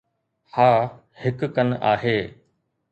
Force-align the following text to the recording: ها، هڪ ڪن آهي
ها، 0.55 0.71
هڪ 1.25 1.39
ڪن 1.59 1.69
آهي 1.95 2.19